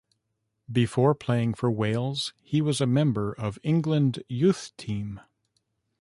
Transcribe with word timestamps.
Before 0.71 1.13
playing 1.13 1.53
for 1.53 1.69
Wales, 1.69 2.33
he 2.41 2.59
was 2.59 2.81
a 2.81 2.87
member 2.87 3.33
of 3.33 3.59
England 3.61 4.23
youth 4.27 4.71
team. 4.75 5.19